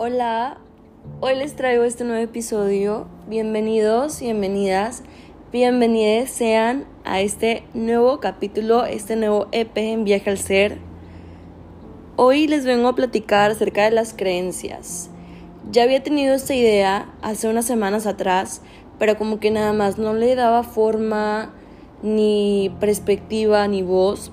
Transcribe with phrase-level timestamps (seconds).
[0.00, 0.58] Hola,
[1.18, 3.08] hoy les traigo este nuevo episodio.
[3.26, 5.02] Bienvenidos, bienvenidas,
[5.50, 10.78] bienvenidos sean a este nuevo capítulo, este nuevo EP en Viaje al Ser.
[12.14, 15.10] Hoy les vengo a platicar acerca de las creencias.
[15.72, 18.62] Ya había tenido esta idea hace unas semanas atrás,
[19.00, 21.52] pero como que nada más no le daba forma,
[22.04, 24.30] ni perspectiva, ni voz,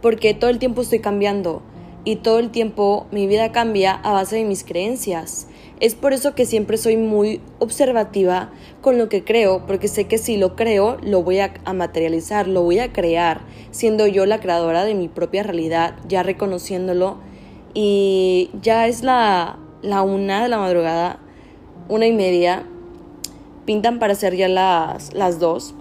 [0.00, 1.60] porque todo el tiempo estoy cambiando
[2.04, 5.48] y todo el tiempo mi vida cambia a base de mis creencias.
[5.80, 8.50] Es por eso que siempre soy muy observativa
[8.80, 12.62] con lo que creo, porque sé que si lo creo, lo voy a, materializar, lo
[12.62, 13.40] voy a crear,
[13.70, 17.16] siendo yo la creadora de mi propia realidad, ya reconociéndolo.
[17.74, 21.18] Y ya es la, la una de la madrugada,
[21.88, 22.64] una y media,
[23.64, 25.74] pintan para ser ya las, las dos.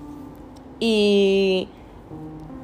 [0.80, 1.68] Y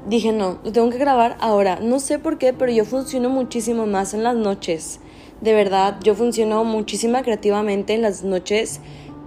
[0.10, 1.80] dije, no, lo tengo que grabar ahora.
[1.82, 5.00] No sé por qué, pero yo funciono muchísimo más en las noches.
[5.42, 8.82] De verdad, yo funciono muchísimo creativamente en las noches.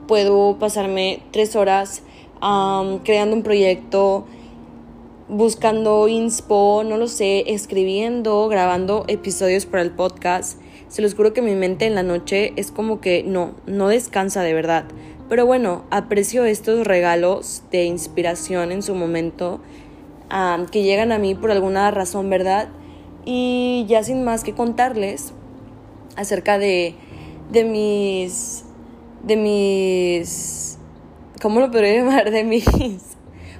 [0.09, 2.03] Puedo pasarme tres horas
[3.05, 4.27] creando un proyecto,
[5.29, 10.61] buscando inspo, no lo sé, escribiendo, grabando episodios para el podcast.
[10.89, 14.43] Se los juro que mi mente en la noche es como que no, no descansa
[14.43, 14.85] de verdad.
[15.29, 19.61] Pero bueno, aprecio estos regalos de inspiración en su momento
[20.71, 22.69] que llegan a mí por alguna razón, ¿verdad?
[23.25, 25.33] Y ya sin más que contarles
[26.17, 26.95] acerca de,
[27.51, 28.65] de mis,
[29.23, 30.79] de mis,
[31.41, 32.31] ¿cómo lo podría llamar?
[32.31, 32.67] De mis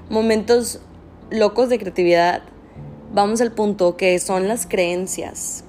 [0.09, 0.81] momentos
[1.29, 2.43] locos de creatividad,
[3.13, 5.63] vamos al punto que son las creencias.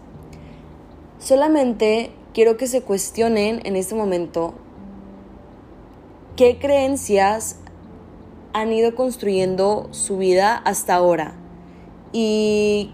[1.18, 4.54] Solamente quiero que se cuestionen en este momento
[6.36, 7.56] qué creencias
[8.54, 11.34] han ido construyendo su vida hasta ahora
[12.12, 12.92] y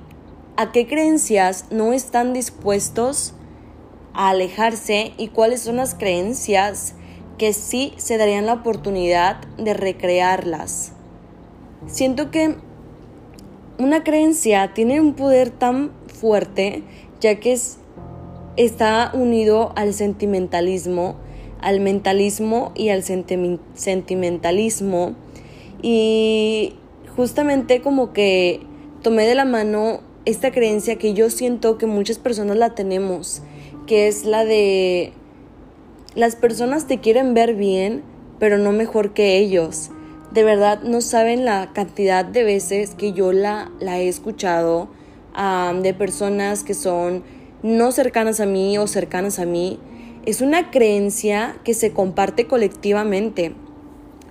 [0.56, 3.34] a qué creencias no están dispuestos
[4.14, 6.94] a alejarse y cuáles son las creencias
[7.38, 10.92] que sí se darían la oportunidad de recrearlas.
[11.86, 12.56] Siento que
[13.78, 16.82] una creencia tiene un poder tan fuerte
[17.20, 17.76] ya que es,
[18.56, 21.16] está unido al sentimentalismo,
[21.60, 25.16] al mentalismo y al sentimentalismo
[25.82, 26.74] y
[27.16, 28.60] justamente como que
[29.02, 33.42] tomé de la mano esta creencia que yo siento que muchas personas la tenemos,
[33.86, 35.12] que es la de
[36.14, 38.02] las personas te quieren ver bien,
[38.38, 39.90] pero no mejor que ellos.
[40.32, 44.88] De verdad no saben la cantidad de veces que yo la, la he escuchado
[45.82, 47.22] de personas que son
[47.62, 49.78] no cercanas a mí o cercanas a mí.
[50.26, 53.54] Es una creencia que se comparte colectivamente.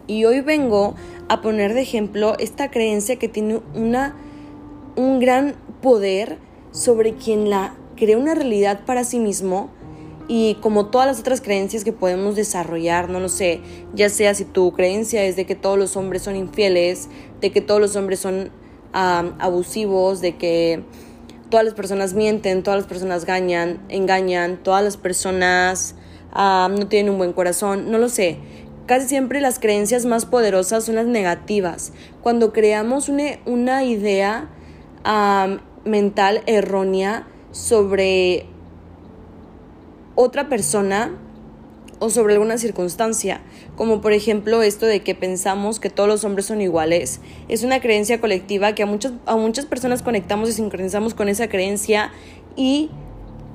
[0.09, 0.95] Y hoy vengo
[1.27, 4.15] a poner de ejemplo esta creencia que tiene una,
[4.95, 5.53] un gran
[5.83, 6.39] poder
[6.71, 9.69] sobre quien la crea una realidad para sí mismo
[10.27, 13.61] y como todas las otras creencias que podemos desarrollar, no lo sé,
[13.93, 17.07] ya sea si tu creencia es de que todos los hombres son infieles,
[17.39, 18.49] de que todos los hombres son
[18.91, 20.81] abusivos, de que
[21.51, 25.93] todas las personas mienten, todas las personas engañan, engañan todas las personas
[26.33, 28.39] no tienen un buen corazón, no lo sé.
[28.89, 31.93] Casi siempre las creencias más poderosas son las negativas.
[32.23, 34.49] Cuando creamos una, idea
[35.85, 38.47] mental errónea sobre
[40.15, 41.11] otra persona
[41.99, 43.41] o sobre alguna circunstancia,
[43.75, 47.21] como por ejemplo esto de que pensamos que todos los hombres son iguales.
[47.47, 51.47] Es una creencia colectiva que a muchas, a muchas personas conectamos y sincronizamos con esa
[51.47, 52.11] creencia
[52.55, 52.89] y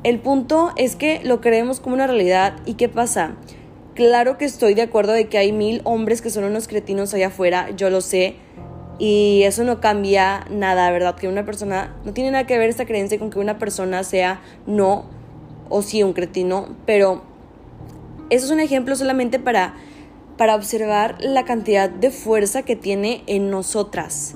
[0.05, 3.35] el punto es que lo creemos como una realidad y ¿qué pasa?
[3.95, 7.29] Claro que estoy de acuerdo de que hay mil hombres que son unos cretinos allá
[7.29, 8.35] afuera, yo lo sé.
[8.99, 11.15] Y eso no cambia nada, ¿verdad?
[11.15, 14.41] Que una persona, no tiene nada que ver esta creencia con que una persona sea
[14.67, 15.05] no
[15.69, 17.23] o sí un cretino, pero
[18.31, 19.75] eso es un ejemplo solamente para,
[20.37, 24.35] para observar la cantidad de fuerza que tiene en nosotras,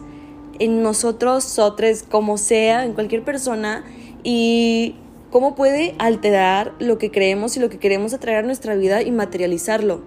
[0.60, 3.84] en nosotros, sotres, como sea, en cualquier persona.
[4.22, 4.96] Y
[5.30, 9.10] cómo puede alterar lo que creemos y lo que queremos atraer a nuestra vida y
[9.10, 10.02] materializarlo.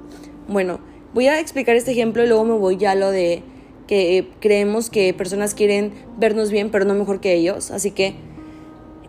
[0.47, 0.79] Bueno,
[1.13, 3.43] voy a explicar este ejemplo y luego me voy ya a lo de
[3.87, 7.71] que creemos que personas quieren vernos bien pero no mejor que ellos.
[7.71, 8.15] Así que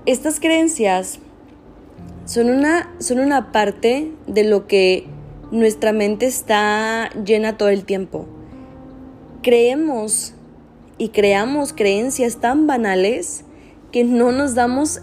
[0.06, 1.18] estas creencias
[2.24, 5.06] son una, son una parte de lo que
[5.50, 8.26] nuestra mente está llena todo el tiempo.
[9.42, 10.34] Creemos
[10.98, 13.44] y creamos creencias tan banales
[13.90, 15.02] que no nos damos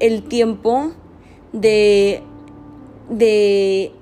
[0.00, 0.92] el tiempo
[1.52, 2.22] de,
[3.08, 3.92] de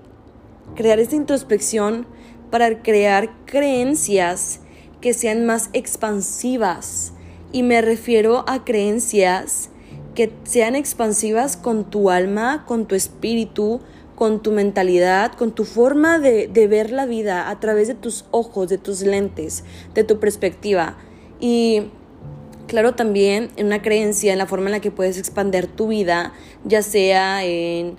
[0.75, 2.07] crear esta introspección
[2.51, 4.61] para crear creencias
[5.01, 7.13] que sean más expansivas.
[7.53, 9.71] Y me refiero a creencias
[10.15, 13.81] que sean expansivas con tu alma, con tu espíritu,
[14.15, 18.25] con tu mentalidad, con tu forma de, de, ver la vida a través de tus
[18.31, 19.63] ojos, de tus lentes,
[19.95, 20.97] de tu perspectiva.
[21.39, 21.91] Y
[22.67, 26.33] claro, también en una creencia en la forma en la que puedes expander tu vida,
[26.65, 27.97] ya sea en,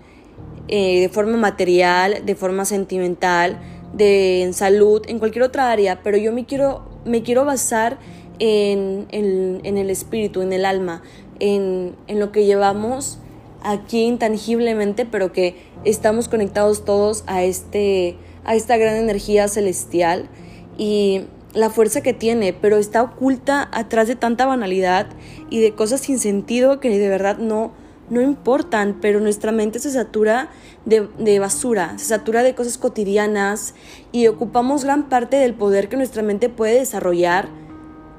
[0.68, 3.60] eh, de forma material, de forma sentimental,
[3.94, 7.98] de en salud, en cualquier otra área, pero yo me quiero, me quiero basar
[8.40, 11.02] en, en, en el espíritu, en el alma,
[11.40, 13.20] en, en lo que llevamos
[13.64, 20.30] aquí intangiblemente, pero que estamos conectados todos a, este, a esta gran energía celestial.
[20.78, 21.24] Y
[21.58, 25.08] la fuerza que tiene, pero está oculta atrás de tanta banalidad
[25.50, 27.72] y de cosas sin sentido que de verdad no,
[28.10, 30.50] no importan, pero nuestra mente se satura
[30.86, 33.74] de, de, basura, se satura de cosas cotidianas
[34.12, 37.50] y ocupamos gran parte del poder que nuestra mente puede desarrollar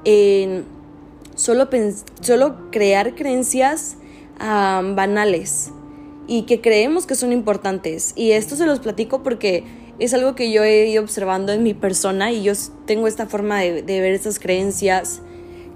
[0.03, 0.65] en
[1.35, 1.69] solo,
[2.21, 3.95] solo crear creencias
[4.39, 5.71] banales
[6.27, 8.13] y que creemos que son importantes.
[8.15, 9.63] Y esto se los platico porque
[9.99, 12.53] es algo que yo he ido observando en mi persona y yo
[12.85, 15.21] tengo esta forma de, de ver esas creencias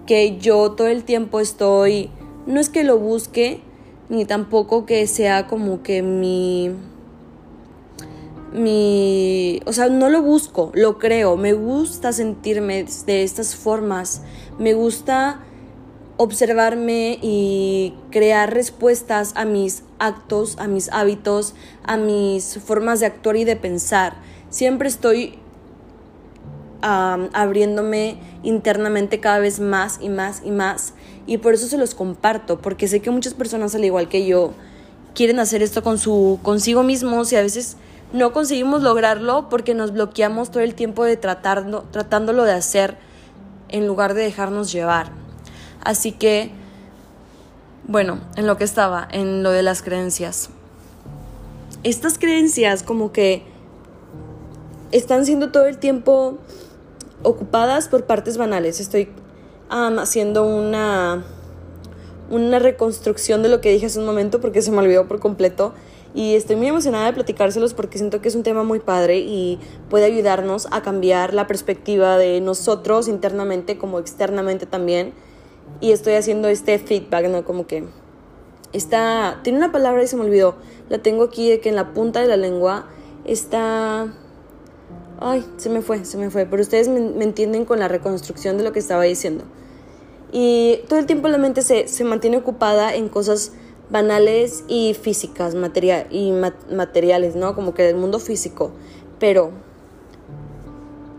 [0.06, 2.10] que yo todo el tiempo estoy,
[2.46, 3.62] no es que lo busque,
[4.10, 6.72] ni tampoco que sea como que mi
[8.54, 14.22] mi, o sea, no lo busco, lo creo, me gusta sentirme de estas formas,
[14.60, 15.40] me gusta
[16.18, 23.36] observarme y crear respuestas a mis actos, a mis hábitos, a mis formas de actuar
[23.36, 24.16] y de pensar.
[24.50, 25.40] Siempre estoy
[26.82, 30.94] abriéndome internamente cada vez más y más y más
[31.26, 34.54] y por eso se los comparto, porque sé que muchas personas al igual que yo
[35.16, 37.78] quieren hacer esto con su consigo mismos y a veces
[38.12, 42.98] no conseguimos lograrlo porque nos bloqueamos todo el tiempo de tratarlo, tratándolo de hacer
[43.70, 45.12] en lugar de dejarnos llevar.
[45.84, 46.52] Así que,
[47.88, 50.50] bueno, en lo que estaba, en lo de las creencias.
[51.84, 53.44] Estas creencias como que
[54.92, 56.38] están siendo todo el tiempo
[57.24, 58.80] ocupadas por partes banales.
[58.80, 59.10] Estoy
[59.70, 61.26] haciendo una,
[62.30, 65.74] una reconstrucción de lo que dije hace un momento porque se me olvidó por completo.
[66.16, 69.60] Y estoy muy emocionada de platicárselos porque siento que es un tema muy padre y
[69.90, 75.14] puede ayudarnos a cambiar la perspectiva de nosotros internamente como externamente también
[75.82, 77.44] y estoy haciendo este feedback, ¿no?
[77.44, 77.86] Como que
[78.74, 80.56] está, tiene una palabra y se me olvidó,
[80.90, 82.88] la tengo aquí de que en la punta de la lengua
[83.26, 84.14] está,
[85.20, 88.64] ay, se me fue, se me fue, pero ustedes me, entienden con la reconstrucción de
[88.64, 89.46] lo que estaba diciendo.
[90.32, 93.54] Y todo el tiempo la mente se, se mantiene ocupada en cosas
[93.90, 96.32] banales y físicas, material, y
[96.72, 97.54] materiales, ¿no?
[97.54, 98.72] Como que del mundo físico.
[99.20, 99.52] Pero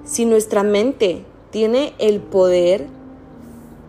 [0.05, 2.89] si nuestra mente tiene el poder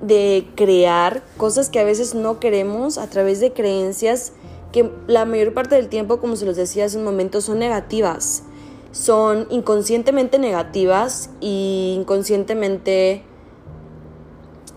[0.05, 4.33] de crear cosas que a veces no queremos a través de creencias
[4.71, 8.43] que la mayor parte del tiempo, como se los decía hace un momento, son negativas.
[8.91, 13.23] Son inconscientemente negativas y inconscientemente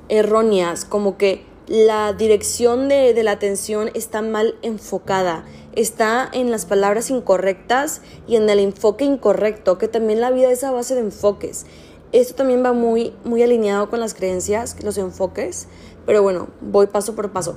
[0.09, 6.65] erróneas, como que la dirección de, de, la atención está mal enfocada, está en las
[6.65, 11.01] palabras incorrectas y en el enfoque incorrecto, que también la vida es a base de
[11.01, 11.67] enfoques.
[12.11, 15.69] Esto también va muy, muy alineado con las creencias, los enfoques,
[16.07, 17.57] pero bueno, voy paso por paso.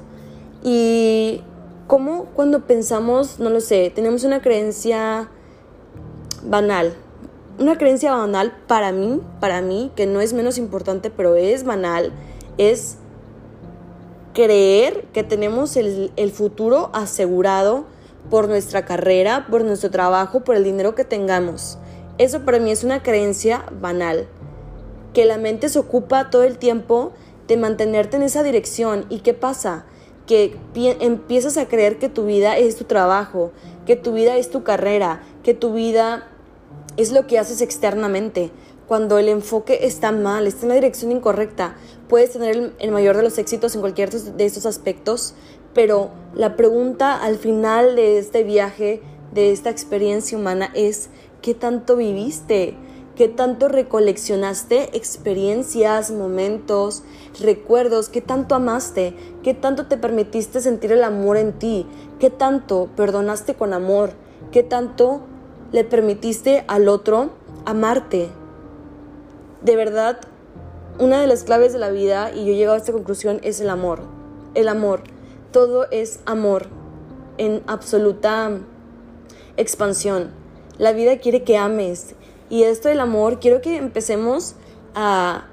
[0.61, 1.41] Y
[1.87, 5.29] cómo cuando pensamos, no lo sé, tenemos una creencia
[6.43, 6.93] banal,
[7.59, 12.11] una creencia banal para mí, para mí, que no es menos importante, pero es banal,
[12.57, 12.97] es
[14.33, 17.85] creer que tenemos el, el futuro asegurado
[18.29, 21.77] por nuestra carrera, por nuestro trabajo, por el dinero que tengamos.
[22.17, 24.27] Eso para mí es una creencia banal
[25.13, 27.11] que la mente se ocupa todo el tiempo
[27.47, 29.05] de mantenerte en esa dirección.
[29.09, 29.85] ¿Y qué pasa?
[30.25, 33.51] Que empiezas a creer que tu vida es tu trabajo,
[33.85, 36.27] que tu vida es tu carrera, que tu vida
[36.97, 38.51] es lo que haces externamente.
[38.87, 41.75] Cuando el enfoque está mal, está en la dirección incorrecta,
[42.09, 45.33] puedes tener el, mayor de los éxitos en cualquier de estos aspectos,
[45.73, 49.01] pero la pregunta al final de este viaje,
[49.33, 51.09] de esta experiencia humana es,
[51.41, 52.75] ¿qué tanto viviste?
[53.21, 57.03] Qué tanto recoleccionaste experiencias, momentos,
[57.39, 61.85] recuerdos, qué tanto amaste, qué tanto te permitiste sentir el amor en ti,
[62.19, 64.13] qué tanto perdonaste con amor,
[64.51, 65.21] qué tanto
[65.71, 67.29] le permitiste al otro
[67.63, 68.29] amarte.
[69.61, 70.17] De verdad,
[70.97, 73.61] una de las claves de la vida, y yo he llegado a esta conclusión, es
[73.61, 73.99] el amor.
[74.55, 75.01] El amor.
[75.51, 76.69] Todo es amor
[77.37, 78.49] en absoluta
[79.57, 80.31] expansión.
[80.79, 82.15] La vida quiere que ames,
[82.51, 84.55] y esto del amor, quiero que empecemos
[84.93, 85.47] a,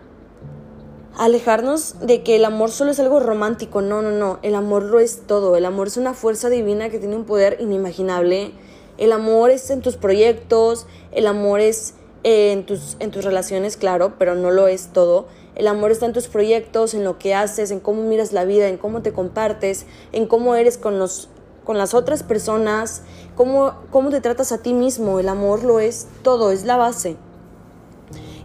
[1.18, 3.82] alejarnos de que el amor solo es algo romántico.
[3.82, 4.38] No, no, no.
[4.42, 5.56] El amor lo es todo.
[5.56, 8.52] El amor es una fuerza divina que tiene un poder inimaginable.
[8.96, 14.14] El amor es en tus proyectos, el amor es en tus, en tus relaciones, claro,
[14.18, 15.26] pero no lo es todo.
[15.54, 18.68] El amor está en tus proyectos, en lo que haces, en cómo miras la vida,
[18.68, 21.28] en cómo te compartes, en cómo eres con, los,
[21.68, 23.02] con las otras personas,
[23.36, 25.20] cómo, cómo te tratas a ti mismo.
[25.20, 27.18] El amor lo es todo, es la base.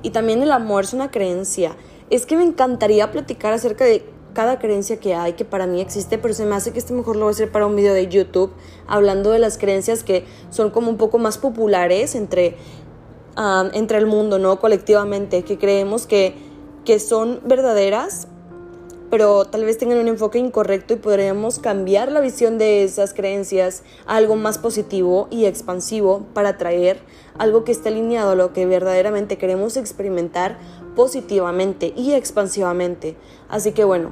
[0.01, 1.77] Y también el amor es una creencia.
[2.10, 6.18] Es que me encantaría platicar acerca de cada creencia que hay, que para mí existe,
[6.18, 8.10] pero se me hace que este mejor lo voy a hacer para un video de
[8.10, 8.51] YouTube,
[8.88, 12.58] hablando de las creencias que son como un poco más populares entre,
[13.72, 14.60] entre el mundo, ¿no?
[14.60, 16.36] Colectivamente, que creemos que,
[16.84, 18.27] que son verdaderas,
[19.13, 23.84] pero tal vez tengan un enfoque incorrecto y podríamos cambiar la visión de esas creencias
[24.08, 26.98] a algo más positivo y expansivo para traer
[27.38, 30.58] algo que esté alineado a lo que verdaderamente queremos experimentar
[30.96, 33.15] positivamente y expansivamente.
[33.50, 34.10] Así que bueno,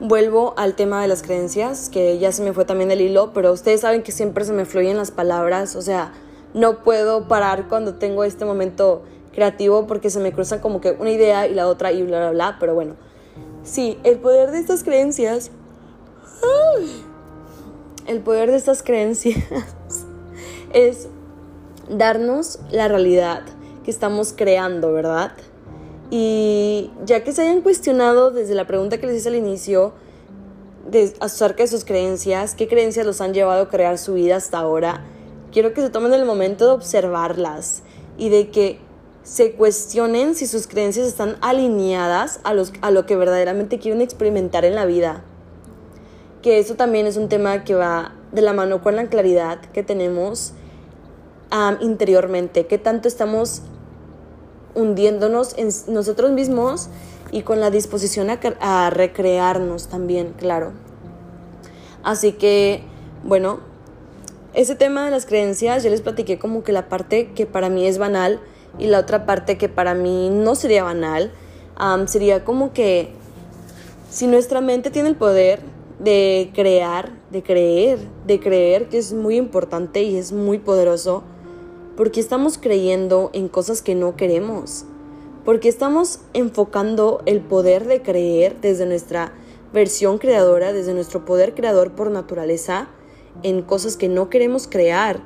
[0.00, 3.52] vuelvo al tema de las creencias, que ya se me fue también el hilo, pero
[3.52, 6.14] ustedes saben que siempre se me fluyen las palabras, o sea,
[6.54, 9.02] no puedo parar cuando tengo este momento
[9.34, 12.30] creativo porque se me cruzan como que una idea y la otra y bla, bla,
[12.30, 12.96] bla, pero bueno,
[13.62, 15.50] sí, el poder de estas creencias...
[18.06, 19.36] el poder de estas creencias
[20.72, 21.08] es
[21.88, 23.42] darnos la realidad
[23.84, 25.32] que estamos creando, ¿verdad?
[26.10, 29.92] Y ya que se hayan cuestionado desde la pregunta que les hice al inicio,
[30.88, 34.58] de, acerca de sus creencias, qué creencias los han llevado a crear su vida hasta
[34.58, 35.04] ahora,
[35.52, 37.82] quiero que se tomen el momento de observarlas
[38.18, 38.78] y de que
[39.22, 44.64] se cuestionen si sus creencias están alineadas a, los, a lo que verdaderamente quieren experimentar
[44.64, 45.24] en la vida.
[46.42, 49.82] Que eso también es un tema que va de la mano con la claridad que
[49.82, 50.54] tenemos
[51.80, 53.62] interiormente, qué tanto estamos
[54.74, 56.88] hundiéndonos en nosotros mismos
[57.32, 60.72] y con la disposición a, recrearnos también, claro.
[62.02, 62.82] Así que,
[63.24, 63.60] bueno,
[64.54, 67.86] ese tema de las creencias, ya les platiqué como que la parte que para mí
[67.86, 68.40] es banal
[68.78, 71.32] y la otra parte que para mí no sería banal,
[72.06, 73.12] sería como que
[74.10, 75.60] si nuestra mente tiene el poder
[75.98, 81.22] de crear, de creer, de creer, que es muy importante y es muy poderoso,
[81.96, 84.84] porque estamos creyendo en cosas que no queremos,
[85.44, 89.32] porque estamos enfocando el poder de creer desde nuestra
[89.72, 92.88] versión creadora, desde nuestro poder creador por naturaleza,
[93.42, 95.20] en cosas que no queremos crear.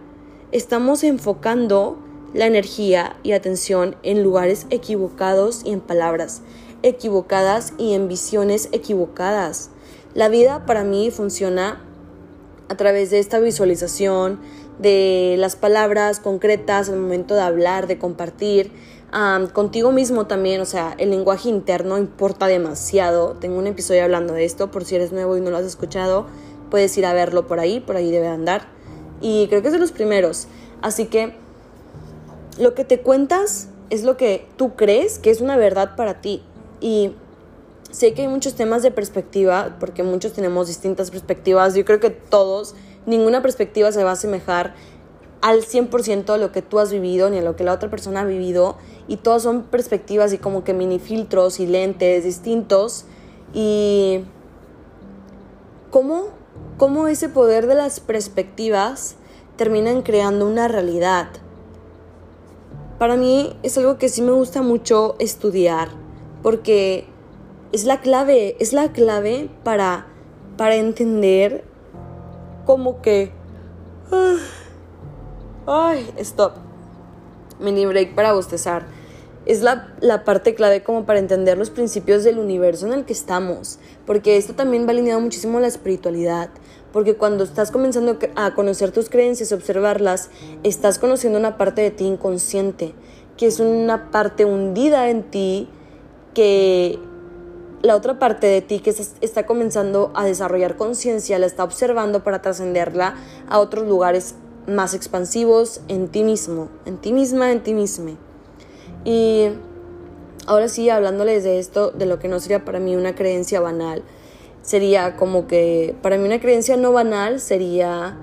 [0.52, 1.96] Estamos enfocando
[2.34, 6.42] la energía y atención en lugares equivocados y en palabras
[6.82, 9.70] equivocadas y en visiones equivocadas.
[10.12, 11.82] La vida para mí funciona
[12.68, 14.38] a través de esta visualización,
[14.78, 18.72] de las palabras concretas al momento de hablar, de compartir.
[19.52, 23.36] contigo mismo también, o sea, el lenguaje interno importa demasiado.
[23.40, 26.26] Tengo un episodio hablando de esto, por si eres nuevo y no lo has escuchado,
[26.70, 28.68] puedes ir a verlo por ahí, por ahí debe andar.
[29.20, 30.48] Y creo que es de los primeros.
[30.82, 31.43] Así que
[32.58, 36.42] lo que te cuentas es lo que tú crees que es una verdad para ti.
[36.80, 37.12] Y
[37.90, 41.74] sé que hay muchos temas de perspectiva, porque muchos tenemos distintas perspectivas.
[41.74, 42.74] Yo creo que todos
[43.06, 44.74] ninguna perspectiva se va a asemejar
[45.40, 48.22] al 100% a lo que tú has vivido ni a lo que la otra persona
[48.22, 48.76] ha vivido
[49.08, 53.04] y todas son perspectivas y como que mini filtros y lentes distintos
[53.52, 54.24] y
[55.90, 56.28] cómo,
[56.78, 59.16] cómo ese poder de las perspectivas
[59.56, 61.28] terminan creando una realidad.
[63.04, 65.90] Para mí es algo que sí me gusta mucho estudiar
[66.42, 67.04] porque
[67.70, 70.06] es la clave, es la clave para,
[70.56, 71.64] para entender
[72.64, 73.30] como que...
[75.66, 76.52] Ay, stop.
[77.60, 78.86] Mini break para bostezar.
[79.44, 83.12] Es la, la, parte clave como para entender los principios del universo en el que
[83.12, 83.78] estamos.
[84.06, 86.48] Porque esto también va alineado muchísimo a la espiritualidad.
[86.94, 90.30] Porque cuando estás comenzando a conocer tus creencias, observarlas,
[90.62, 92.94] estás conociendo una parte de ti inconsciente.
[93.36, 95.68] Que es una parte hundida en ti
[96.34, 97.00] que
[97.82, 102.42] la otra parte de ti que está comenzando a desarrollar conciencia, la está observando para
[102.42, 103.16] trascenderla
[103.48, 104.36] a otros lugares
[104.68, 108.12] más expansivos en ti mismo, en ti misma, en ti misma.
[109.04, 109.48] Y
[110.46, 114.04] ahora sí, hablándoles de esto, de lo que no sería para mí una creencia banal,
[114.64, 118.18] sería como que para mí una creencia no banal sería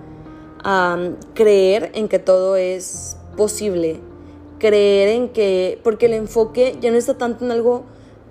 [1.33, 3.99] creer en que todo es posible,
[4.59, 7.83] creer en que, porque el enfoque ya no está tanto en algo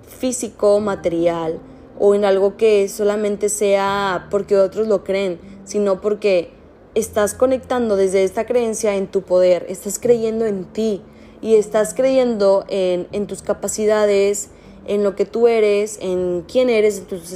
[0.07, 1.59] físico, material,
[1.99, 6.49] o en algo que solamente sea porque otros lo creen, sino porque
[6.95, 11.01] estás conectando desde esta creencia en tu poder, estás creyendo en ti
[11.41, 14.49] y estás creyendo en, tus capacidades,
[14.91, 17.31] en lo que tú eres, en quién eres, en tus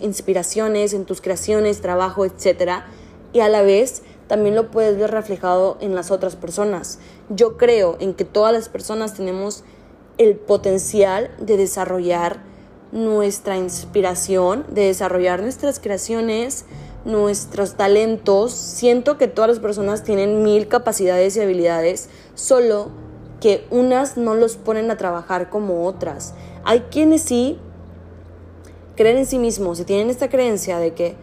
[0.00, 2.82] inspiraciones, en tus creaciones, trabajo, etc.
[3.32, 6.98] Y a la vez también lo puedes ver reflejado en las otras personas.
[7.28, 9.62] Yo creo en que todas las personas tenemos
[10.18, 12.42] el potencial de desarrollar
[12.90, 16.64] nuestra inspiración, de desarrollar nuestras creaciones,
[17.04, 18.50] nuestros talentos.
[18.50, 22.90] Siento que todas las personas tienen mil capacidades y habilidades, solo
[23.40, 26.34] que unas no los ponen a trabajar como otras.
[26.68, 27.58] Hay quienes sí
[28.94, 31.16] creen en sí mismos y tienen esta creencia de que,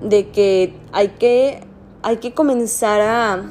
[0.00, 1.60] de que hay que,
[2.02, 3.50] hay que comenzar a,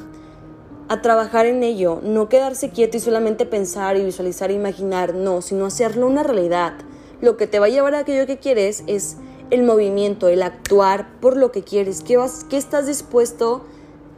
[0.88, 5.42] a trabajar en ello, no quedarse quieto y solamente pensar y visualizar e imaginar, no,
[5.42, 6.72] sino hacerlo una realidad.
[7.20, 9.16] Lo que te va a llevar a aquello que quieres es
[9.50, 13.64] el movimiento, el actuar por lo que quieres, qué, vas, qué estás dispuesto,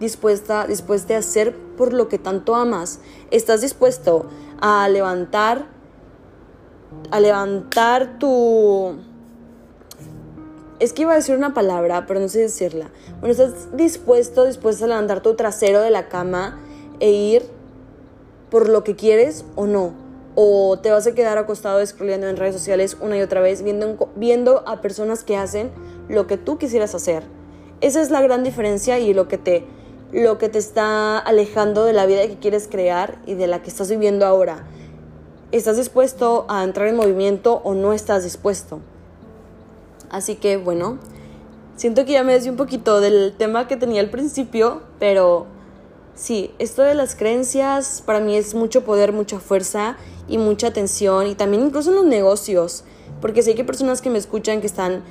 [0.00, 3.00] dispuesta, dispuesta a hacer por lo que tanto amas.
[3.30, 4.24] Estás dispuesto
[4.62, 5.76] a levantar,
[7.10, 8.96] a levantar tu...
[10.78, 12.90] Es que iba a decir una palabra, pero no sé decirla.
[13.20, 16.60] Bueno, estás dispuesto, dispuesta a levantar tu trasero de la cama
[17.00, 17.42] e ir
[18.50, 20.08] por lo que quieres o no
[20.40, 24.08] o te vas a quedar acostado scrolleando en redes sociales una y otra vez viendo,
[24.14, 25.72] viendo a personas que hacen
[26.08, 27.24] lo que tú quisieras hacer.
[27.80, 29.64] Esa es la gran diferencia y lo que te
[30.12, 33.68] lo que te está alejando de la vida que quieres crear y de la que
[33.68, 34.64] estás viviendo ahora.
[35.50, 38.80] ¿Estás dispuesto a entrar en movimiento o no estás dispuesto?
[40.10, 40.98] Así que bueno,
[41.74, 45.46] siento que ya me desvié un poquito del tema que tenía al principio, pero
[46.14, 49.96] sí, esto de las creencias para mí es mucho poder, mucha fuerza
[50.28, 52.84] y mucha atención y también incluso en los negocios,
[53.22, 55.02] porque sé que hay personas que me escuchan que están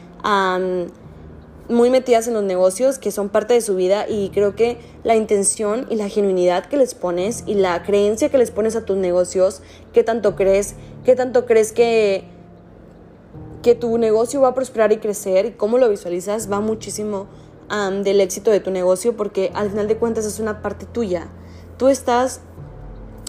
[1.69, 5.15] muy metidas en los negocios, que son parte de su vida y creo que la
[5.15, 8.97] intención y la genuinidad que les pones y la creencia que les pones a tus
[8.97, 9.61] negocios,
[9.93, 12.23] qué tanto crees, qué tanto crees que
[13.61, 17.27] que tu negocio va a prosperar y crecer y cómo lo visualizas va muchísimo
[18.03, 21.27] del éxito de tu negocio porque al final de cuentas es una parte tuya.
[21.77, 22.39] Tú estás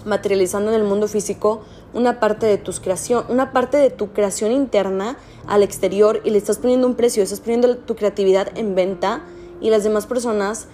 [0.04, 4.52] materializando en el mundo físico una parte de tus creación, una parte de tu creación
[4.52, 9.22] interna al exterior y le estás poniendo un precio, estás poniendo tu creatividad en venta
[9.60, 10.66] y las demás personas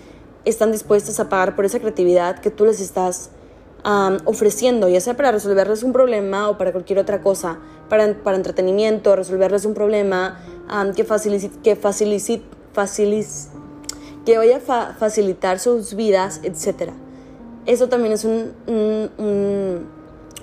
[0.44, 3.30] están dispuestas a pagar por esa creatividad que tú les estás
[4.24, 7.58] ofreciendo, ya sea para resolverles un problema o para cualquier otra cosa,
[7.90, 10.40] para, para entretenimiento, resolverles un problema
[10.96, 12.42] que, facilite, que, facilite,
[14.24, 16.92] que vaya a facilitar sus vidas, etc.
[17.66, 18.54] Eso también es un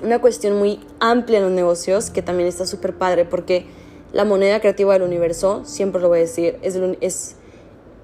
[0.03, 3.65] una cuestión muy amplia en los negocios que también está súper padre porque
[4.13, 7.35] la moneda creativa del universo, siempre lo voy a decir, es, es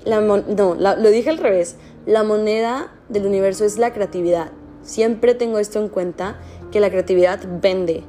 [0.06, 4.52] la no, lo dije al revés, la moneda del universo es la creatividad.
[4.82, 6.39] Siempre tengo esto en cuenta,
[6.71, 8.04] que la creatividad vende.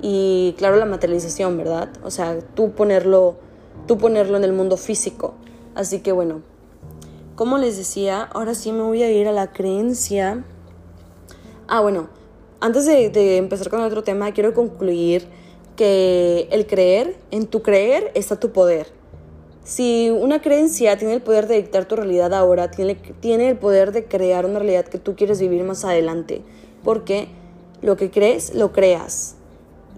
[0.00, 1.90] Y claro, la materialización, ¿verdad?
[2.02, 3.36] O sea, tú ponerlo,
[3.86, 5.34] tú ponerlo en el mundo físico.
[5.74, 6.42] Así que bueno,
[7.34, 10.44] como les decía, ahora sí me voy a ir a la creencia.
[11.68, 12.08] Ah, bueno,
[12.64, 15.26] antes de, empezar con otro tema, quiero concluir
[15.76, 18.86] que el creer, en tu creer está tu poder.
[19.64, 23.92] Si una creencia tiene el poder de dictar tu realidad ahora, tiene, tiene el poder
[23.92, 26.40] de crear una realidad que tú quieres vivir más adelante.
[26.82, 27.28] Porque
[27.82, 29.34] lo que crees, lo creas.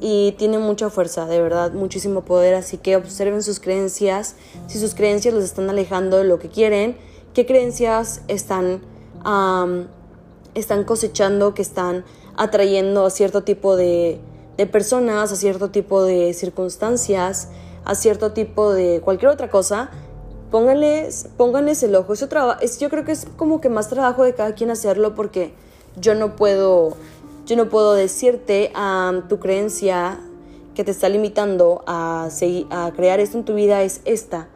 [0.00, 2.56] Y tiene mucha fuerza, de verdad, muchísimo poder.
[2.56, 4.34] Así que observen sus creencias.
[4.66, 6.96] Si sus creencias los están alejando de lo que quieren,
[7.32, 8.80] qué creencias están,
[10.56, 12.04] están cosechando, que están
[12.36, 14.20] atrayendo a cierto tipo de,
[14.70, 17.48] personas, a cierto tipo de circunstancias,
[17.84, 19.90] a cierto tipo de cualquier otra cosa,
[20.50, 22.12] pónganles, pónganles el ojo.
[22.12, 22.28] Eso
[22.60, 25.52] es, yo creo que es como que más trabajo de cada quien hacerlo porque
[26.00, 26.96] yo no puedo,
[27.46, 30.20] yo no puedo decirte a tu creencia
[30.74, 32.28] que te está limitando a,
[32.70, 34.48] a crear esto en tu vida es esta.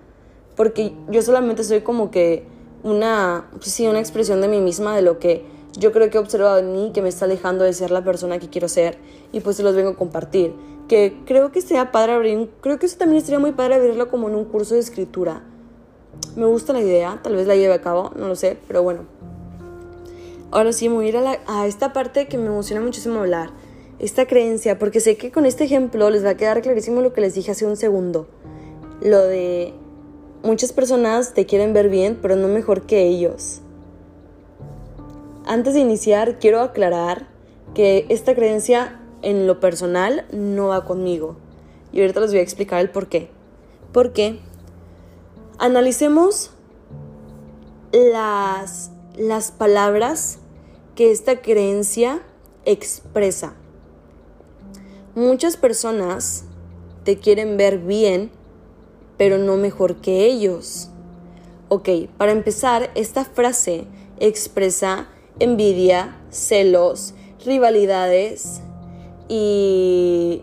[0.54, 2.44] Porque yo solamente soy como que
[2.82, 5.44] una, pues sí, una expresión de mí misma de lo que
[5.80, 8.38] yo creo que he observado en mí que me está alejando de ser la persona
[8.38, 8.98] que quiero ser
[9.32, 10.54] y pues se los vengo a compartir.
[10.88, 14.28] Que creo que sea padre abrir, creo que eso también estaría muy padre abrirlo como
[14.28, 15.42] en un curso de escritura.
[16.36, 19.04] Me gusta la idea, tal vez la lleve a cabo, no lo sé, pero bueno.
[20.50, 23.50] Ahora sí, me voy a ir a, a esta parte que me emociona muchísimo hablar.
[23.98, 27.22] Esta creencia, porque sé que con este ejemplo les va a quedar clarísimo lo que
[27.22, 28.26] les dije hace un segundo.
[29.00, 29.72] Lo de
[30.42, 33.62] muchas personas te quieren ver bien, pero no mejor que ellos.
[35.50, 37.26] Antes de iniciar, quiero aclarar
[37.74, 41.38] que esta creencia en lo personal no va conmigo.
[41.90, 43.30] Y ahorita les voy a explicar el por qué.
[43.92, 44.38] Porque
[45.58, 46.52] analicemos
[47.90, 50.38] las, las palabras
[50.94, 52.22] que esta creencia
[52.64, 53.54] expresa.
[55.16, 56.44] muchas personas
[57.02, 58.30] te quieren ver bien,
[59.16, 60.90] pero no mejor que ellos.
[61.68, 63.88] Ok, para empezar, esta frase
[64.20, 65.08] expresa
[65.40, 68.60] envidia, celos, rivalidades
[69.28, 70.42] y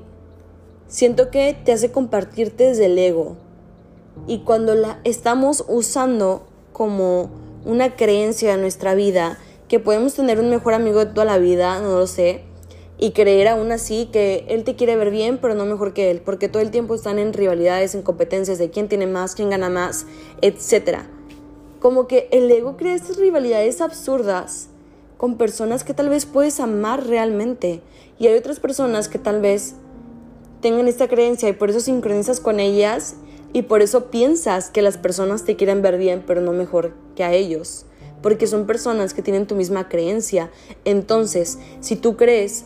[0.87, 3.37] siento que te hace compartirte desde el ego.
[4.27, 7.29] Y cuando la estamos usando como
[7.65, 11.79] una creencia en nuestra vida, que podemos tener un mejor amigo de toda la vida,
[11.79, 12.41] no lo sé,
[12.97, 16.21] y creer aún así que él te quiere ver bien, pero no mejor que él,
[16.21, 19.69] porque todo el tiempo están en rivalidades, en competencias de quién tiene más, quién gana
[19.69, 20.07] más,
[20.41, 21.01] etc.
[21.79, 24.69] Como que el ego crea estas rivalidades absurdas
[25.17, 27.81] con personas que tal vez puedes amar realmente,
[28.19, 29.75] y hay otras personas que tal vez
[30.61, 33.15] tengan esta creencia y por eso sincronizas con ellas
[33.53, 37.23] y por eso piensas que las personas te quieren ver bien, pero no mejor que
[37.23, 37.85] a ellos,
[38.21, 40.51] porque son personas que tienen tu misma creencia.
[40.85, 42.65] Entonces, si tú crees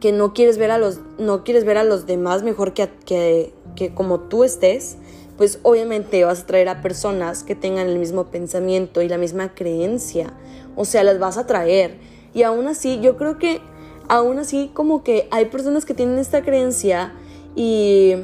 [0.00, 3.52] que no quieres ver a los, no quieres ver a los demás mejor que, que,
[3.74, 4.96] que como tú estés,
[5.36, 9.54] pues obviamente vas a traer a personas que tengan el mismo pensamiento y la misma
[9.54, 10.34] creencia.
[10.78, 11.98] O sea, las vas a traer.
[12.32, 13.60] Y aún así, yo creo que
[14.06, 17.12] aún así como que hay personas que tienen esta creencia
[17.56, 18.14] y,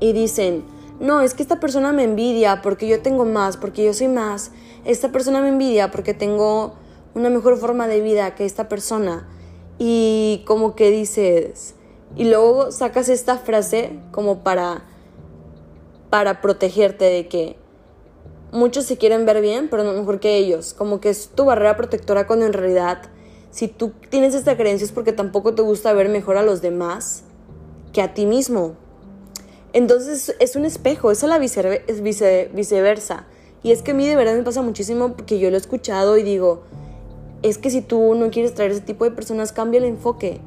[0.00, 0.64] y dicen,
[0.98, 4.50] no, es que esta persona me envidia porque yo tengo más, porque yo soy más.
[4.84, 6.74] Esta persona me envidia porque tengo
[7.14, 9.28] una mejor forma de vida que esta persona
[9.78, 11.76] y como que dices,
[12.16, 14.82] y luego sacas esta frase como para,
[16.10, 17.63] para protegerte de que
[18.54, 21.76] muchos se quieren ver bien, pero no mejor que ellos, como que es tu barrera
[21.76, 23.02] protectora cuando en realidad
[23.50, 27.24] si tú tienes esta creencia es porque tampoco te gusta ver mejor a los demás
[27.92, 28.76] que a ti mismo.
[29.72, 33.26] Entonces es un espejo, es a la viceversa.
[33.62, 36.16] Y es que a mí de verdad me pasa muchísimo porque yo lo he escuchado
[36.16, 36.62] y digo,
[37.42, 40.40] es que si tú no quieres traer ese tipo de personas, cambia el enfoque.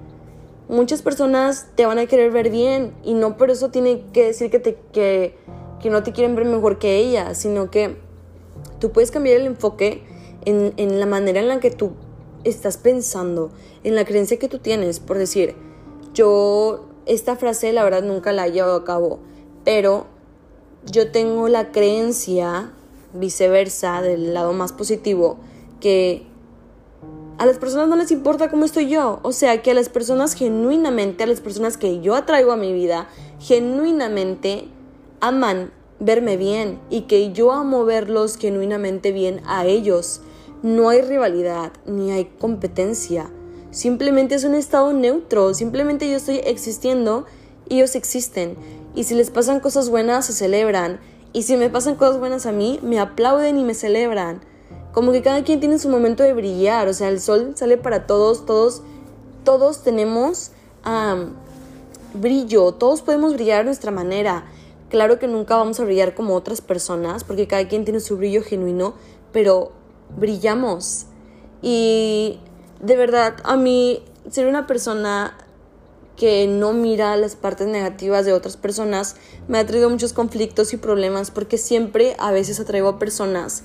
[0.70, 4.52] Muchas personas te van a querer ver bien y no por eso tiene que decir
[4.52, 5.36] que, te, que,
[5.82, 7.98] que no te quieren ver mejor que ellas, sino que
[8.80, 10.04] tú puedes cambiar el enfoque
[10.46, 11.92] en, en la manera en la que tú
[12.44, 13.52] estás pensando,
[13.84, 15.00] en la creencia que tú tienes.
[15.00, 15.56] Por decir,
[16.14, 19.20] yo esta frase la verdad nunca la he llevado a cabo,
[19.64, 20.08] pero
[20.86, 22.72] yo tengo la creencia
[23.14, 25.38] viceversa del lado más positivo
[25.80, 26.26] que
[27.38, 29.20] a las personas no les importa cómo estoy yo.
[29.22, 32.74] O sea, que a las personas genuinamente, a las personas que yo atraigo a mi
[32.74, 33.08] vida,
[33.40, 34.68] genuinamente
[35.20, 40.22] aman verme bien y que yo amo verlos genuinamente bien a ellos.
[40.64, 43.30] No hay rivalidad ni hay competencia.
[43.72, 45.54] Simplemente es un estado neutro.
[45.54, 47.26] Simplemente yo estoy existiendo
[47.70, 48.56] y ellos existen.
[48.96, 51.00] Y si les pasan cosas buenas, se celebran.
[51.34, 54.42] Y si me pasan cosas buenas a mí, me aplauden y me celebran
[54.98, 58.08] como que cada quien tiene su momento de brillar, o sea, el sol sale para
[58.08, 58.82] todos, todos,
[59.44, 60.50] todos tenemos
[62.16, 64.46] brillo, todos podemos brillar a nuestra manera.
[64.90, 68.42] Claro que nunca vamos a brillar como otras personas, porque cada quien tiene su brillo
[68.42, 68.94] genuino,
[69.32, 69.72] pero
[70.18, 71.08] brillamos.
[71.62, 72.40] Y
[72.82, 75.38] de verdad, a mí ser una persona
[76.16, 80.78] que no mira las partes negativas de otras personas me ha traído muchos conflictos y
[80.78, 83.64] problemas porque siempre a veces atraigo a personas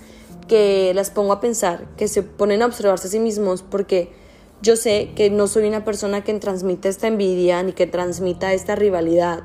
[0.48, 4.12] que las pongo a pensar, que se ponen a observarse a sí mismos, porque
[4.60, 8.74] yo sé que no soy una persona que transmite esta envidia ni que transmita esta
[8.74, 9.44] rivalidad.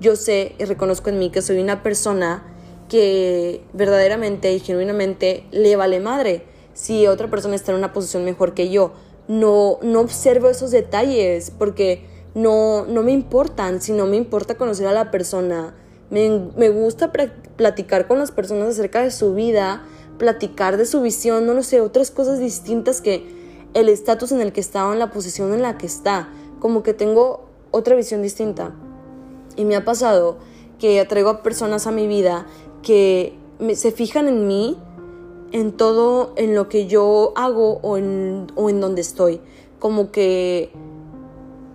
[0.00, 2.42] Yo sé y reconozco en mí que soy una persona
[2.88, 8.54] que verdaderamente y genuinamente le vale madre si otra persona está en una posición mejor
[8.54, 8.92] que yo.
[9.28, 14.92] No, no observo esos detalles porque no, no me importan, sino me importa conocer a
[14.92, 15.74] la persona.
[16.08, 19.84] Me, me gusta platicar con las personas acerca de su vida,
[20.18, 23.24] platicar de su visión, no lo sé, otras cosas distintas que
[23.74, 26.30] el estatus en el que está o en la posición en la que está.
[26.58, 28.72] Como que tengo otra visión distinta.
[29.56, 30.38] Y me ha pasado
[30.78, 32.46] que atraigo a personas a mi vida
[32.82, 33.34] que
[33.74, 34.78] se fijan en mí,
[35.52, 39.40] en todo, en lo que yo hago o en, o en donde estoy.
[39.78, 40.70] Como que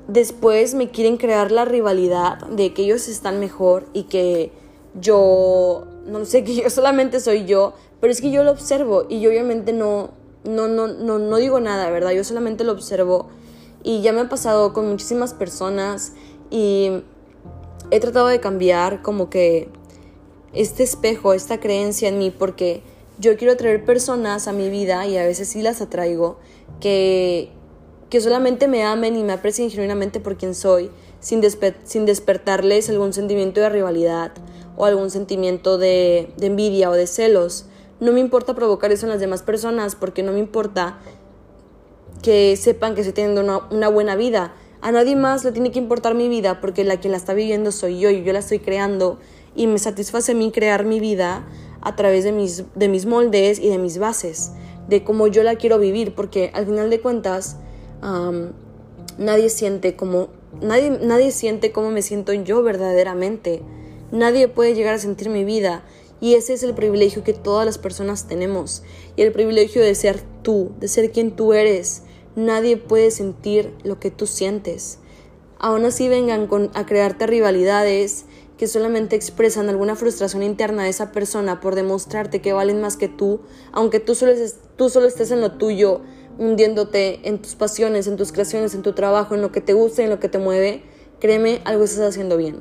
[0.08, 4.52] después me quieren crear la rivalidad de que ellos están mejor y que
[5.00, 7.74] yo, no sé, que yo solamente soy yo
[8.06, 10.12] pero es que yo lo observo y yo obviamente no,
[10.44, 12.12] no, no, no, no digo nada, ¿verdad?
[12.12, 13.30] Yo solamente lo observo
[13.84, 16.14] y ya me ha pasado con muchísimas personas
[16.52, 17.02] y
[17.92, 19.70] he tratado de cambiar como que
[20.54, 22.82] este espejo, esta creencia en mí porque
[23.20, 26.38] yo quiero traer personas a mi vida y a veces sí las atraigo
[26.80, 27.50] que,
[28.10, 31.42] que solamente me amen y me aprecien genuinamente por quien soy sin,
[31.84, 34.32] sin despertarles algún sentimiento de rivalidad
[34.78, 37.66] o algún sentimiento de, envidia o de celos
[38.00, 41.00] no me importa provocar eso en las demás personas porque no me importa
[42.22, 44.54] que sepan que tienen una, una buena vida.
[44.86, 47.72] A nadie más le tiene que importar mi vida porque la que la está viviendo
[47.72, 49.18] soy yo y yo la estoy creando
[49.56, 51.44] y me satisface a mí crear mi vida
[51.82, 54.52] a través de mis, de mis moldes y de mis bases,
[54.88, 57.58] de cómo yo la quiero vivir, porque al final de cuentas
[59.18, 60.28] nadie siente como
[60.62, 63.64] nadie, nadie siente cómo me siento yo verdaderamente.
[64.12, 65.84] Nadie puede llegar a sentir mi vida
[66.22, 68.84] y ese es el privilegio que todas las personas tenemos
[69.16, 72.04] y el privilegio de ser tú, de ser quien tú eres.
[72.36, 75.00] Nadie puede sentir lo que tú sientes.
[75.58, 78.26] Aún así vengan a crearte rivalidades
[78.58, 83.08] que solamente expresan alguna frustración interna de esa persona por demostrarte que valen más que
[83.08, 84.34] tú, aunque tú solo,
[84.76, 86.02] tú solo estés en lo tuyo,
[86.38, 90.04] hundiéndote en tus pasiones, en tus creaciones, en tu trabajo, en lo que te gusta,
[90.04, 90.84] en lo que te mueve,
[91.20, 92.60] créeme, algo estás haciendo bien.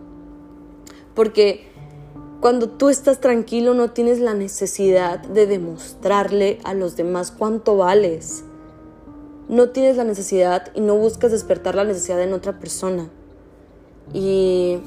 [1.15, 1.69] Porque
[2.41, 8.45] cuando tú estás tranquilo no tienes la necesidad de demostrarle a los demás cuánto vales.
[9.49, 13.09] No tienes la necesidad y no buscas despertar la necesidad en otra persona.
[14.13, 14.79] Y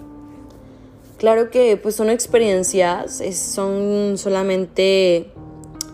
[1.18, 5.32] claro que pues son experiencias, son solamente...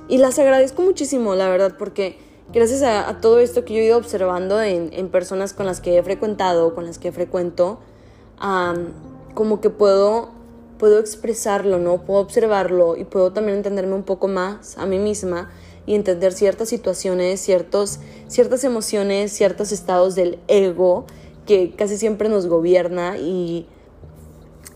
[0.09, 2.17] Y las agradezco muchísimo, la verdad, porque
[2.51, 6.03] gracias a, todo esto que yo he ido observando en, personas con las que he
[6.03, 7.79] frecuentado, con las que frecuento,
[9.33, 10.29] como que puedo,
[10.77, 12.03] puedo expresarlo, ¿no?
[12.03, 15.49] Puedo observarlo y puedo también entenderme un poco más a mí misma
[15.85, 21.05] y entender ciertas situaciones, ciertos, ciertas emociones, ciertos estados del ego
[21.45, 23.67] que casi siempre nos gobierna y,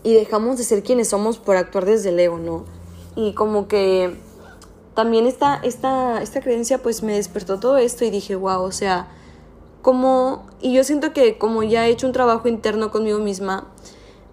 [0.02, 2.64] y dejamos de ser quienes somos por actuar desde el ego, ¿no?
[3.16, 4.14] Y como que
[4.94, 9.08] también esta, esta, esta creencia pues me despertó todo esto y dije, wow, o sea,
[9.80, 13.68] como, y yo siento que como ya he hecho un trabajo interno conmigo misma,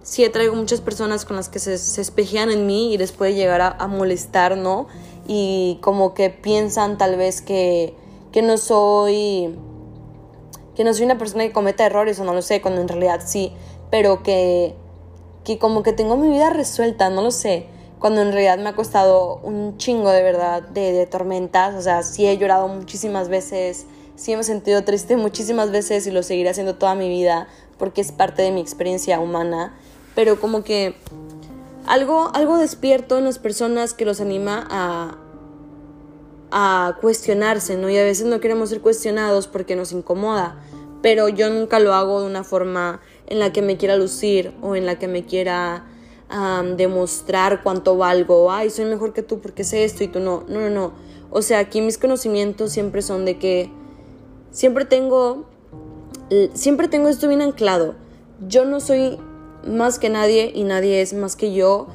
[0.05, 3.33] sí traigo muchas personas con las que se, se espejean en mí y les puede
[3.33, 4.85] llegar a, molestar, ¿no?
[5.27, 7.95] Y como que piensan tal vez que,
[8.31, 9.57] que no soy
[10.75, 13.21] que no soy una persona que cometa errores o no lo sé, cuando en realidad
[13.25, 13.53] sí,
[13.89, 14.75] pero que,
[15.45, 18.75] que como que tengo mi vida resuelta, no lo sé cuando en realidad me ha
[18.75, 24.35] costado un chingo de verdad de, tormentas, o sea, sí he llorado muchísimas veces, sí
[24.35, 27.47] me he sentido triste muchísimas veces y lo seguiré haciendo toda mi vida
[27.79, 29.75] porque es parte de mi experiencia humana,
[30.15, 30.95] pero como que
[31.85, 35.17] algo, algo despierto en las personas que los anima a,
[36.51, 37.89] a cuestionarse, ¿no?
[37.89, 40.59] Y a veces no queremos ser cuestionados porque nos incomoda,
[41.01, 44.75] pero yo nunca lo hago de una forma en la que me quiera lucir o
[44.75, 45.85] en la que me quiera
[46.75, 50.43] demostrar cuánto valgo, ay, soy mejor que tú porque sé esto y tú no.
[50.47, 50.93] No, no, no.
[51.29, 53.69] O sea, aquí mis conocimientos siempre son de que
[54.51, 55.45] siempre tengo,
[56.53, 57.95] siempre tengo esto bien anclado.
[58.47, 59.19] Yo no soy
[59.65, 61.87] más que nadie y nadie es más que yo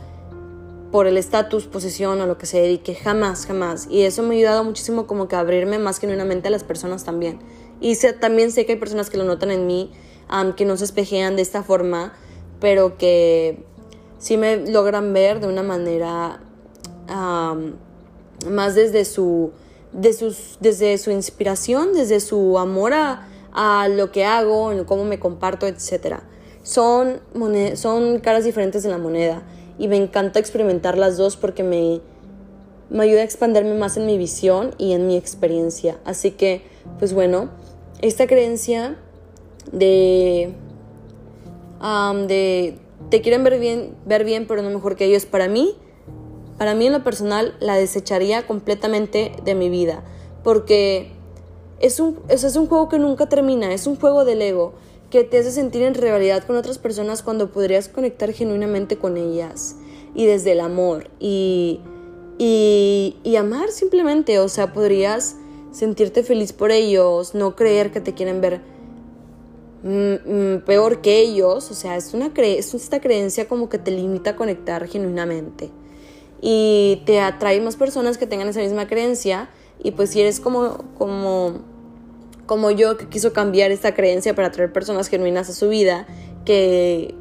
[0.90, 3.86] por el estatus, posición o lo que se dedique, jamás, jamás.
[3.88, 7.04] Y eso me ha ayudado muchísimo como que a abrirme más genuinamente a las personas
[7.04, 7.38] también.
[7.80, 9.92] Y también sé que hay personas que lo notan en mí,
[10.56, 12.12] que no se espejean de esta forma,
[12.60, 13.64] pero que
[14.18, 16.40] sí me logran ver de una manera
[18.48, 19.52] más desde su,
[19.92, 23.26] de sus, desde su inspiración, desde su amor a,
[23.88, 26.20] lo que hago, en cómo me comparto, etc.
[26.70, 27.18] Son,
[27.74, 29.42] son caras diferentes de la moneda
[29.76, 32.00] y me encanta experimentar las dos porque me,
[32.90, 35.98] me ayuda a expandirme más en mi visión y en mi experiencia.
[36.04, 36.62] Así que,
[37.00, 37.48] pues bueno,
[38.02, 38.96] esta creencia
[39.72, 40.54] de,
[42.28, 42.78] de
[43.10, 45.26] te quieren ver bien, ver bien, pero no mejor que ellos.
[45.26, 45.74] Para mí,
[46.56, 50.04] para mí en lo personal, la desecharía completamente de mi vida.
[50.44, 51.10] Porque
[51.80, 54.74] es un, es un juego que nunca termina, es un juego del ego
[55.10, 59.76] que te hace sentir en rivalidad con otras personas cuando podrías conectar genuinamente con ellas.
[60.14, 61.10] Y desde el amor.
[61.18, 61.80] Y,
[62.38, 64.38] y, y amar simplemente.
[64.38, 65.36] O sea, podrías
[65.72, 68.60] sentirte feliz por ellos, no creer que te quieren ver
[69.82, 73.78] Mm, mm, peor que ellos, o sea, es, una cre es esta creencia como que
[73.78, 75.70] te limita a conectar genuinamente
[76.42, 79.48] y te atrae más personas que tengan esa misma creencia
[79.82, 81.60] y pues si eres como, como,
[82.50, 86.08] como yo que quiso cambiar esta creencia para atraer personas genuinas a su vida,
[86.44, 87.14] que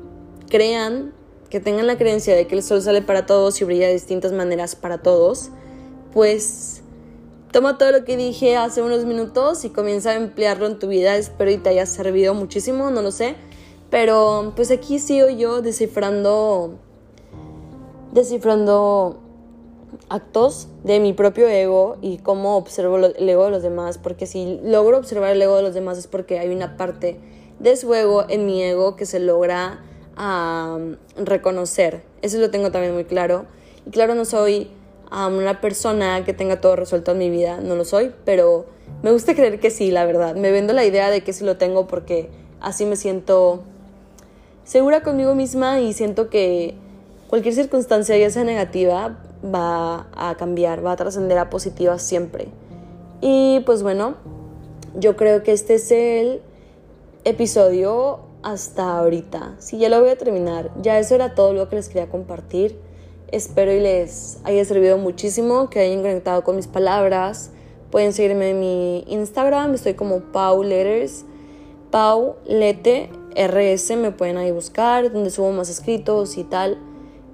[0.50, 1.14] crean,
[1.52, 4.32] que tengan la creencia de que el sol sale para todos y brilla de distintas
[4.32, 5.52] maneras para todos,
[6.16, 6.82] pues
[7.52, 11.16] Toma todo lo que dije hace unos minutos y comienza a emplearlo en tu vida.
[11.16, 13.36] Espero y te haya servido muchísimo, no lo sé.
[13.92, 16.80] Pero pues aquí sigo yo descifrando
[18.12, 19.20] descifrando
[20.10, 24.60] actos de mi propio ego y cómo observo el ego de los demás, porque si
[24.64, 27.18] logro observar el ego de los demás es porque hay una parte
[27.60, 29.84] de su ego en mi ego que se logra
[31.16, 32.04] reconocer.
[32.22, 33.46] Eso lo tengo también muy claro.
[33.86, 34.70] Y claro, no soy
[35.12, 37.60] una persona que tenga todo resuelto en mi vida.
[37.62, 38.66] No lo soy, pero
[39.02, 40.36] me gusta creer que sí, la verdad.
[40.36, 43.64] Me vendo la idea de que sí lo tengo porque así me siento
[44.66, 46.76] segura conmigo misma y siento que
[47.30, 52.48] cualquier circunstancia, ya sea negativa, va a cambiar, va a trascender a positiva siempre.
[53.22, 54.16] Y pues bueno,
[54.96, 56.42] yo creo que este es el
[57.24, 59.56] episodio hasta ahorita.
[59.60, 60.72] Sí, ya lo voy a terminar.
[60.82, 62.80] Ya eso era todo lo que les quería compartir.
[63.32, 67.52] Espero y les haya servido muchísimo, que hayan conectado con mis palabras.
[67.92, 71.26] Pueden seguirme en mi Instagram, estoy como Pau Letters,
[71.92, 76.78] Pau RS, me pueden ahí buscar, donde subo más escritos y tal.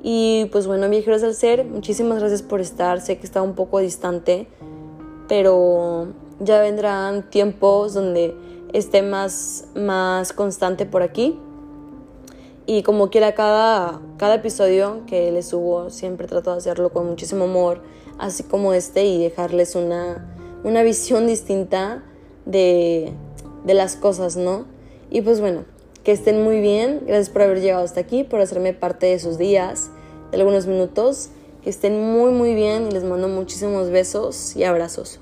[0.03, 3.01] Y pues bueno, viajeros al ser, muchísimas gracias por estar.
[3.01, 4.47] Sé que está un poco distante,
[5.27, 6.08] pero
[6.39, 8.36] ya vendrán tiempos donde
[8.73, 11.39] esté más, más constante por aquí.
[12.67, 17.45] Y como quiera, cada, cada episodio que les subo, siempre trato de hacerlo con muchísimo
[17.45, 17.81] amor,
[18.17, 22.03] así como este, y dejarles una, una visión distinta
[22.45, 23.13] de,
[23.65, 24.65] de las cosas, ¿no?
[25.12, 25.65] Y pues bueno,
[26.05, 27.01] que estén muy bien.
[27.05, 29.89] Gracias por haber llegado hasta aquí, por hacerme parte de sus días,
[30.31, 31.31] de algunos minutos.
[31.63, 35.19] Que estén muy, muy bien y les mando muchísimos besos y abrazos.